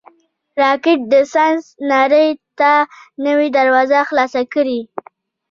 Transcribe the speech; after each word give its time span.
راکټ 0.61 0.99
د 1.11 1.13
ساینس 1.33 1.65
نړۍ 1.93 2.29
ته 2.59 2.71
نوې 3.25 3.47
دروازه 3.57 3.99
خلاصه 4.09 4.41
کړې 4.53 4.79